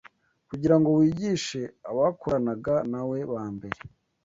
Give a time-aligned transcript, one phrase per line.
[0.49, 3.79] kugira ngo wigishe abakoranaga na We ba mbere